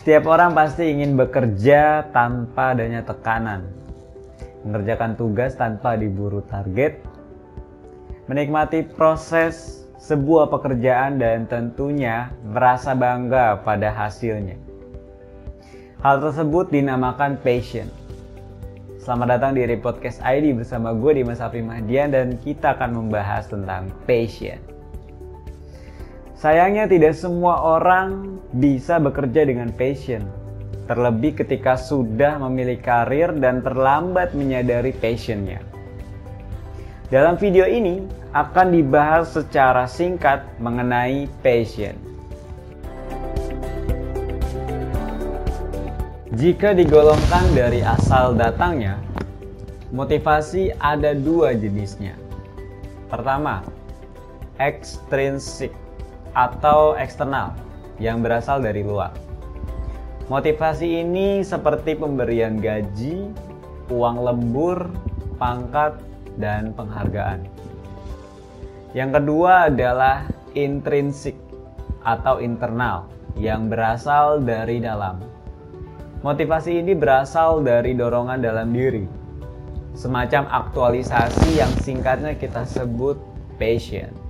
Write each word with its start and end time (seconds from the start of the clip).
Setiap 0.00 0.32
orang 0.32 0.56
pasti 0.56 0.96
ingin 0.96 1.12
bekerja 1.12 2.08
tanpa 2.08 2.72
adanya 2.72 3.04
tekanan, 3.04 3.68
mengerjakan 4.64 5.12
tugas 5.12 5.52
tanpa 5.60 5.92
diburu 5.92 6.40
target, 6.48 7.04
menikmati 8.24 8.80
proses 8.96 9.84
sebuah 10.00 10.48
pekerjaan 10.48 11.20
dan 11.20 11.44
tentunya 11.44 12.32
merasa 12.48 12.96
bangga 12.96 13.60
pada 13.60 13.92
hasilnya. 13.92 14.56
Hal 16.00 16.24
tersebut 16.24 16.72
dinamakan 16.72 17.36
passion. 17.44 17.92
Selamat 19.04 19.36
datang 19.36 19.52
di 19.52 19.68
Repodcast 19.68 20.24
ID 20.24 20.56
bersama 20.56 20.96
gue 20.96 21.20
Dimas 21.20 21.44
Afri 21.44 21.60
Mahdian 21.60 22.08
dan 22.08 22.40
kita 22.40 22.72
akan 22.72 23.04
membahas 23.04 23.52
tentang 23.52 23.92
passion. 24.08 24.79
Sayangnya 26.40 26.88
tidak 26.88 27.20
semua 27.20 27.60
orang 27.60 28.40
bisa 28.56 28.96
bekerja 28.96 29.44
dengan 29.44 29.68
passion. 29.76 30.24
Terlebih 30.88 31.36
ketika 31.36 31.76
sudah 31.76 32.40
memilih 32.40 32.80
karir 32.80 33.28
dan 33.36 33.60
terlambat 33.60 34.32
menyadari 34.32 34.96
passionnya. 34.96 35.60
Dalam 37.12 37.36
video 37.36 37.68
ini 37.68 38.00
akan 38.32 38.72
dibahas 38.72 39.36
secara 39.36 39.84
singkat 39.84 40.40
mengenai 40.56 41.28
passion. 41.44 41.92
Jika 46.40 46.72
digolongkan 46.72 47.52
dari 47.52 47.84
asal 47.84 48.32
datangnya, 48.32 48.96
motivasi 49.92 50.72
ada 50.80 51.12
dua 51.12 51.52
jenisnya. 51.52 52.16
Pertama, 53.12 53.60
extrinsic 54.56 55.76
atau 56.34 56.94
eksternal 56.96 57.54
yang 58.00 58.24
berasal 58.24 58.62
dari 58.62 58.80
luar. 58.80 59.12
Motivasi 60.30 61.02
ini 61.02 61.42
seperti 61.42 61.98
pemberian 61.98 62.62
gaji, 62.62 63.34
uang 63.90 64.16
lembur, 64.22 64.86
pangkat, 65.42 65.98
dan 66.38 66.70
penghargaan. 66.72 67.44
Yang 68.94 69.10
kedua 69.22 69.70
adalah 69.70 70.30
intrinsik 70.54 71.34
atau 72.06 72.38
internal 72.38 73.10
yang 73.34 73.66
berasal 73.66 74.38
dari 74.42 74.78
dalam. 74.78 75.18
Motivasi 76.20 76.78
ini 76.78 76.92
berasal 76.92 77.64
dari 77.64 77.96
dorongan 77.96 78.38
dalam 78.44 78.70
diri, 78.70 79.08
semacam 79.96 80.46
aktualisasi 80.52 81.58
yang 81.58 81.72
singkatnya 81.80 82.36
kita 82.36 82.62
sebut 82.68 83.16
passion. 83.56 84.29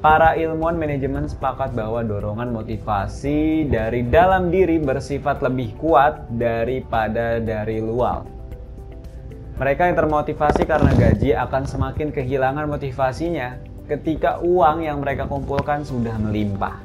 Para 0.00 0.32
ilmuwan 0.32 0.80
manajemen 0.80 1.28
sepakat 1.28 1.76
bahwa 1.76 2.00
dorongan 2.00 2.56
motivasi 2.56 3.68
dari 3.68 4.00
dalam 4.08 4.48
diri 4.48 4.80
bersifat 4.80 5.44
lebih 5.44 5.76
kuat 5.76 6.24
daripada 6.40 7.36
dari 7.36 7.84
luar. 7.84 8.24
Mereka 9.60 9.92
yang 9.92 10.00
termotivasi 10.00 10.64
karena 10.64 10.96
gaji 10.96 11.36
akan 11.36 11.68
semakin 11.68 12.16
kehilangan 12.16 12.64
motivasinya 12.64 13.60
ketika 13.92 14.40
uang 14.40 14.88
yang 14.88 15.04
mereka 15.04 15.28
kumpulkan 15.28 15.84
sudah 15.84 16.16
melimpah. 16.16 16.80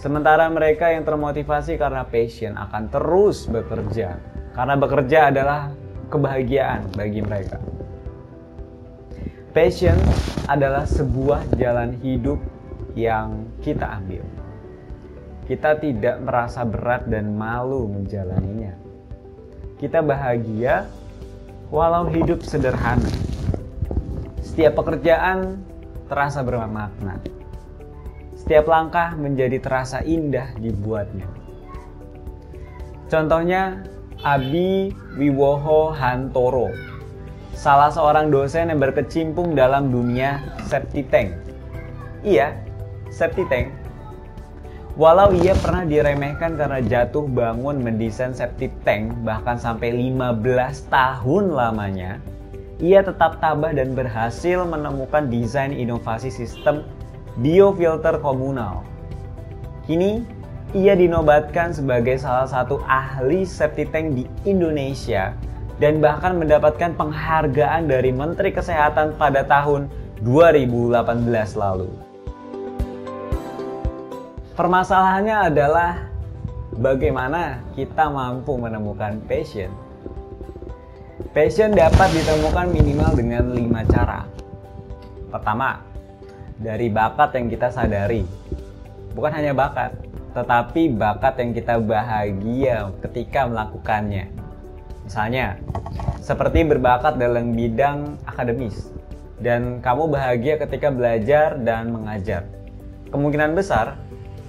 Sementara 0.00 0.48
mereka 0.48 0.88
yang 0.88 1.04
termotivasi 1.04 1.76
karena 1.76 2.08
passion 2.08 2.56
akan 2.56 2.88
terus 2.88 3.44
bekerja, 3.44 4.16
karena 4.56 4.72
bekerja 4.72 5.28
adalah 5.28 5.68
kebahagiaan 6.08 6.96
bagi 6.96 7.20
mereka. 7.20 7.60
Passion 9.56 9.96
adalah 10.52 10.84
sebuah 10.84 11.56
jalan 11.56 11.96
hidup 12.04 12.36
yang 12.92 13.48
kita 13.64 13.88
ambil. 13.88 14.20
Kita 15.48 15.80
tidak 15.80 16.20
merasa 16.20 16.60
berat 16.68 17.08
dan 17.08 17.32
malu 17.32 17.88
menjalaninya. 17.88 18.76
Kita 19.80 20.04
bahagia 20.04 20.84
walau 21.72 22.04
hidup 22.04 22.44
sederhana. 22.44 23.08
Setiap 24.44 24.76
pekerjaan 24.76 25.64
terasa 26.12 26.44
bermakna. 26.44 27.16
Setiap 28.36 28.68
langkah 28.68 29.16
menjadi 29.16 29.56
terasa 29.56 30.04
indah 30.04 30.52
dibuatnya. 30.60 31.32
Contohnya 33.08 33.88
Abi 34.20 34.92
Wiwoho 35.16 35.96
Hantoro 35.96 36.95
salah 37.56 37.88
seorang 37.88 38.28
dosen 38.28 38.68
yang 38.68 38.78
berkecimpung 38.78 39.56
dalam 39.56 39.88
dunia 39.88 40.44
septic 40.68 41.08
tank. 41.08 41.32
Iya, 42.20 42.52
septic 43.08 43.48
tank. 43.48 43.72
Walau 44.96 45.32
ia 45.32 45.56
pernah 45.56 45.84
diremehkan 45.88 46.56
karena 46.56 46.80
jatuh 46.84 47.24
bangun 47.24 47.80
mendesain 47.80 48.36
septic 48.36 48.72
tank 48.84 49.12
bahkan 49.24 49.56
sampai 49.56 49.92
15 49.92 50.44
tahun 50.92 51.44
lamanya, 51.52 52.20
ia 52.76 53.00
tetap 53.00 53.40
tabah 53.40 53.72
dan 53.72 53.96
berhasil 53.96 54.64
menemukan 54.68 55.28
desain 55.32 55.72
inovasi 55.72 56.28
sistem 56.28 56.84
biofilter 57.40 58.20
komunal. 58.20 58.84
Kini, 59.84 60.24
ia 60.76 60.96
dinobatkan 60.96 61.72
sebagai 61.72 62.20
salah 62.20 62.48
satu 62.48 62.80
ahli 62.84 63.48
septic 63.48 63.92
tank 63.92 64.16
di 64.16 64.24
Indonesia 64.48 65.36
dan 65.76 66.00
bahkan 66.00 66.40
mendapatkan 66.40 66.96
penghargaan 66.96 67.88
dari 67.88 68.10
Menteri 68.12 68.52
Kesehatan 68.52 69.20
pada 69.20 69.44
tahun 69.44 69.92
2018 70.24 71.04
lalu. 71.60 71.90
Permasalahannya 74.56 75.52
adalah 75.52 76.08
bagaimana 76.80 77.60
kita 77.76 78.08
mampu 78.08 78.56
menemukan 78.56 79.20
passion. 79.28 79.68
Passion 81.36 81.76
dapat 81.76 82.08
ditemukan 82.16 82.72
minimal 82.72 83.12
dengan 83.12 83.52
lima 83.52 83.84
cara. 83.84 84.24
Pertama, 85.28 85.84
dari 86.56 86.88
bakat 86.88 87.36
yang 87.36 87.52
kita 87.52 87.68
sadari. 87.68 88.24
Bukan 89.12 89.32
hanya 89.32 89.52
bakat, 89.52 89.92
tetapi 90.32 90.92
bakat 90.96 91.36
yang 91.40 91.52
kita 91.52 91.76
bahagia 91.76 92.92
ketika 93.04 93.44
melakukannya. 93.44 94.35
Misalnya, 95.06 95.54
seperti 96.18 96.66
berbakat 96.66 97.14
dalam 97.14 97.54
bidang 97.54 98.18
akademis 98.26 98.90
dan 99.38 99.78
kamu 99.78 100.10
bahagia 100.10 100.58
ketika 100.58 100.90
belajar 100.90 101.54
dan 101.62 101.94
mengajar. 101.94 102.42
Kemungkinan 103.14 103.54
besar 103.54 103.94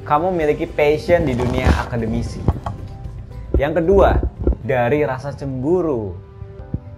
kamu 0.01 0.33
memiliki 0.33 0.65
passion 0.65 1.29
di 1.29 1.37
dunia 1.37 1.69
akademisi. 1.77 2.41
Yang 3.53 3.85
kedua, 3.85 4.17
dari 4.65 5.05
rasa 5.05 5.35
cemburu. 5.37 6.17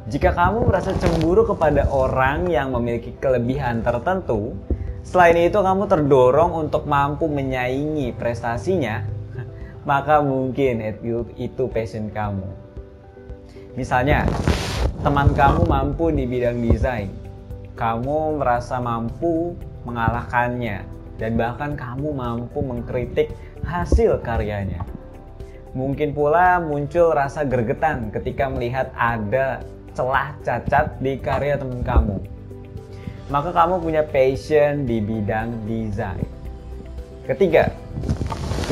Jika 0.07 0.31
kamu 0.31 0.71
merasa 0.71 0.95
cemburu 0.95 1.43
kepada 1.43 1.91
orang 1.91 2.47
yang 2.47 2.71
memiliki 2.71 3.11
kelebihan 3.19 3.83
tertentu, 3.83 4.55
selain 5.03 5.35
itu 5.35 5.59
kamu 5.59 5.85
terdorong 5.85 6.55
untuk 6.55 6.87
mampu 6.87 7.27
menyaingi 7.27 8.15
prestasinya, 8.15 9.03
maka 9.89 10.23
mungkin 10.23 10.79
itu 11.35 11.63
passion 11.67 12.07
kamu. 12.07 12.68
Misalnya, 13.77 14.25
teman 15.05 15.29
kamu 15.37 15.69
mampu 15.69 16.09
di 16.09 16.25
bidang 16.25 16.57
desain, 16.57 17.13
kamu 17.77 18.41
merasa 18.41 18.81
mampu 18.81 19.53
mengalahkannya, 19.85 20.81
dan 21.21 21.37
bahkan 21.37 21.77
kamu 21.77 22.09
mampu 22.09 22.65
mengkritik 22.65 23.29
hasil 23.61 24.25
karyanya. 24.25 24.81
Mungkin 25.77 26.17
pula 26.17 26.57
muncul 26.57 27.13
rasa 27.13 27.45
gergetan 27.45 28.09
ketika 28.09 28.49
melihat 28.49 28.89
ada 28.97 29.61
celah 29.93 30.33
cacat 30.41 30.97
di 30.97 31.21
karya 31.21 31.61
teman 31.61 31.85
kamu. 31.85 32.17
Maka 33.29 33.53
kamu 33.53 33.85
punya 33.85 34.01
passion 34.01 34.89
di 34.89 34.97
bidang 34.97 35.53
desain. 35.69 36.25
Ketiga, 37.29 37.69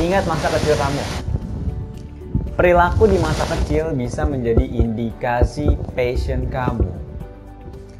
ingat 0.01 0.25
masa 0.25 0.49
kecil 0.57 0.73
kamu 0.73 1.26
Perilaku 2.57 3.05
di 3.05 3.21
masa 3.21 3.45
kecil 3.53 3.93
bisa 3.93 4.25
menjadi 4.25 4.65
indikasi 4.65 5.77
passion 5.93 6.49
kamu. 6.49 6.89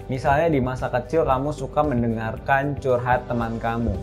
Misalnya 0.09 0.49
di 0.49 0.57
masa 0.57 0.89
kecil 0.89 1.29
kamu 1.29 1.53
suka 1.53 1.85
mendengarkan 1.85 2.73
curhat 2.81 3.29
teman 3.29 3.61
kamu. 3.61 3.93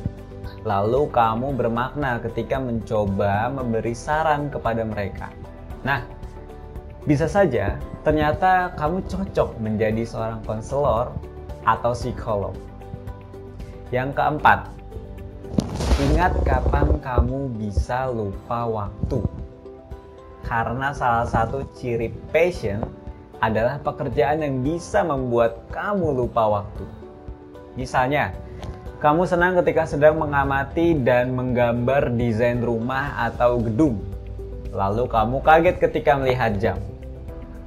Lalu 0.63 1.11
kamu 1.11 1.59
bermakna 1.59 2.23
ketika 2.23 2.63
mencoba 2.63 3.51
memberi 3.51 3.99
saran 3.99 4.47
kepada 4.47 4.87
mereka. 4.87 5.35
Nah, 5.83 6.07
bisa 7.03 7.27
saja 7.27 7.75
ternyata 8.07 8.79
kamu 8.79 9.03
cocok 9.11 9.59
menjadi 9.59 10.07
seorang 10.07 10.39
konselor 10.47 11.11
atau 11.67 11.91
psikolog. 11.91 12.55
Yang 13.91 14.23
keempat, 14.23 14.71
ingat 15.99 16.31
kapan 16.47 16.95
kamu 17.03 17.51
bisa 17.59 18.07
lupa 18.07 18.71
waktu 18.71 19.44
karena 20.45 20.93
salah 20.93 21.27
satu 21.27 21.65
ciri 21.77 22.13
passion 22.31 22.85
adalah 23.41 23.81
pekerjaan 23.81 24.41
yang 24.41 24.65
bisa 24.65 25.05
membuat 25.05 25.69
kamu 25.73 26.25
lupa 26.25 26.63
waktu. 26.63 26.85
Misalnya, 27.75 28.33
Kamu 29.05 29.29
senang 29.29 29.53
ketika 29.61 29.85
sedang 29.85 30.17
mengamati 30.17 30.97
dan 30.97 31.37
menggambar 31.37 32.09
desain 32.17 32.65
rumah 32.65 33.13
atau 33.29 33.61
gedung. 33.61 34.01
Lalu 34.73 35.05
kamu 35.13 35.45
kaget 35.45 35.77
ketika 35.77 36.17
melihat 36.17 36.57
jam. 36.57 36.81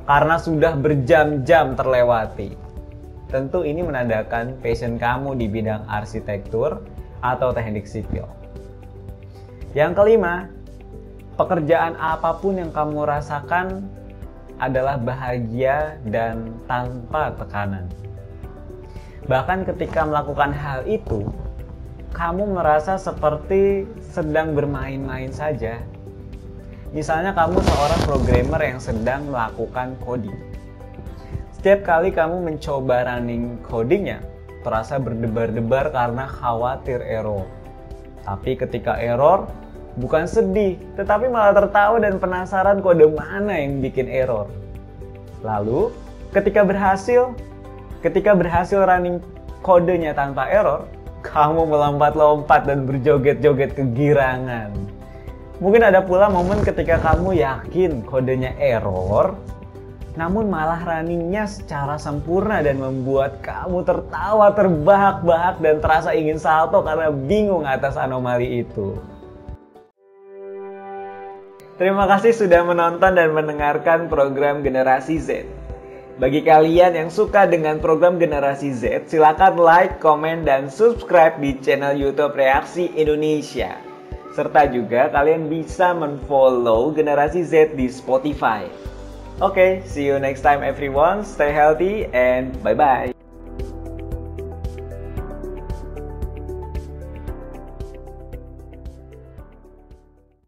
Karena 0.10 0.42
sudah 0.42 0.74
berjam-jam 0.74 1.78
terlewati. 1.78 2.58
Tentu 3.30 3.62
ini 3.62 3.86
menandakan 3.86 4.58
passion 4.66 4.98
kamu 4.98 5.38
di 5.38 5.46
bidang 5.46 5.86
arsitektur 5.86 6.82
atau 7.22 7.54
teknik 7.54 7.86
sipil. 7.86 8.26
Yang 9.78 9.94
kelima, 9.94 10.50
pekerjaan 11.38 11.94
apa 12.02 12.34
pun 12.42 12.58
yang 12.58 12.74
kamu 12.74 13.06
rasakan 13.06 13.86
adalah 14.58 14.98
bahagia 14.98 16.02
dan 16.10 16.58
tanpa 16.66 17.30
tekanan. 17.38 17.86
Bahkan 19.30 19.70
ketika 19.70 20.02
melakukan 20.02 20.50
hal 20.50 20.82
itu, 20.90 21.30
kamu 22.18 22.58
merasa 22.58 22.98
seperti 22.98 23.86
sedang 24.02 24.58
bermain-main 24.58 25.30
saja. 25.30 25.78
Misalnya 26.90 27.38
kamu 27.38 27.62
seorang 27.62 28.02
programmer 28.10 28.62
yang 28.66 28.82
sedang 28.82 29.30
melakukan 29.30 29.94
coding. 30.02 30.40
Setiap 31.54 31.86
kali 31.86 32.10
kamu 32.10 32.42
mencoba 32.42 33.06
running 33.06 33.62
codingnya, 33.62 34.24
terasa 34.66 34.98
berdebar-debar 34.98 35.94
karena 35.94 36.26
khawatir 36.26 37.04
error. 37.04 37.46
Tapi 38.24 38.56
ketika 38.56 38.98
error, 38.98 39.46
bukan 39.98 40.30
sedih, 40.30 40.78
tetapi 40.96 41.28
malah 41.28 41.58
tertawa 41.58 41.98
dan 42.00 42.22
penasaran 42.22 42.80
kode 42.80 43.10
mana 43.12 43.58
yang 43.58 43.82
bikin 43.82 44.08
error. 44.08 44.48
Lalu, 45.42 45.94
ketika 46.34 46.66
berhasil, 46.66 47.34
Ketika 47.98 48.38
berhasil 48.38 48.86
running 48.86 49.18
kodenya 49.66 50.14
tanpa 50.14 50.46
error, 50.54 50.86
kamu 51.26 51.66
melompat-lompat 51.66 52.70
dan 52.70 52.86
berjoget-joget 52.86 53.74
kegirangan. 53.74 54.70
Mungkin 55.58 55.82
ada 55.82 56.06
pula 56.06 56.30
momen 56.30 56.62
ketika 56.62 57.02
kamu 57.02 57.42
yakin 57.42 58.06
kodenya 58.06 58.54
error, 58.62 59.34
namun 60.14 60.46
malah 60.46 60.78
runningnya 60.86 61.50
secara 61.50 61.98
sempurna 61.98 62.62
dan 62.62 62.78
membuat 62.78 63.42
kamu 63.42 63.82
tertawa 63.82 64.54
terbahak-bahak 64.54 65.58
dan 65.58 65.82
terasa 65.82 66.14
ingin 66.14 66.38
salto 66.38 66.86
karena 66.86 67.10
bingung 67.10 67.66
atas 67.66 67.98
anomali 67.98 68.62
itu. 68.62 68.94
Terima 71.78 72.10
kasih 72.10 72.34
sudah 72.34 72.66
menonton 72.66 73.14
dan 73.14 73.38
mendengarkan 73.38 74.10
program 74.10 74.66
Generasi 74.66 75.22
Z. 75.22 75.46
Bagi 76.18 76.42
kalian 76.42 76.98
yang 76.98 77.10
suka 77.14 77.46
dengan 77.46 77.78
program 77.78 78.18
Generasi 78.18 78.74
Z, 78.74 79.14
silakan 79.14 79.62
like, 79.62 80.02
komen, 80.02 80.42
dan 80.42 80.74
subscribe 80.74 81.38
di 81.38 81.54
channel 81.62 81.94
YouTube 81.94 82.34
Reaksi 82.34 82.90
Indonesia. 82.98 83.78
Serta 84.34 84.66
juga 84.66 85.14
kalian 85.14 85.46
bisa 85.46 85.94
menfollow 85.94 86.90
Generasi 86.98 87.46
Z 87.46 87.78
di 87.78 87.86
Spotify. 87.86 88.66
Oke, 89.38 89.54
okay, 89.54 89.72
see 89.86 90.10
you 90.10 90.18
next 90.18 90.42
time 90.42 90.66
everyone. 90.66 91.22
Stay 91.22 91.54
healthy 91.54 92.10
and 92.10 92.58
bye-bye. 92.66 93.07